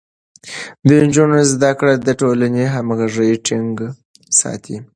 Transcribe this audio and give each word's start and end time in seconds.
د 0.87 0.89
نجونو 1.05 1.37
زده 1.53 1.71
کړه 1.79 1.93
د 2.07 2.09
ټولنې 2.21 2.63
همغږي 2.75 3.31
ټينګه 3.45 3.87
ساتي. 4.39 4.77